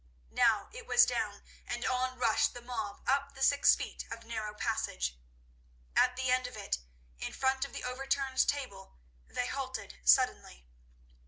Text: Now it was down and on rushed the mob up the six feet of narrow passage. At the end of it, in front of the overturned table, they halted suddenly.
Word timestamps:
Now 0.31 0.67
it 0.73 0.87
was 0.87 1.05
down 1.05 1.43
and 1.67 1.85
on 1.85 2.17
rushed 2.17 2.55
the 2.55 2.61
mob 2.63 3.03
up 3.07 3.35
the 3.35 3.43
six 3.43 3.75
feet 3.75 4.03
of 4.11 4.23
narrow 4.25 4.55
passage. 4.55 5.15
At 5.95 6.15
the 6.15 6.31
end 6.31 6.47
of 6.47 6.57
it, 6.57 6.79
in 7.19 7.31
front 7.33 7.65
of 7.65 7.71
the 7.73 7.83
overturned 7.83 8.47
table, 8.47 8.97
they 9.27 9.45
halted 9.45 9.99
suddenly. 10.03 10.65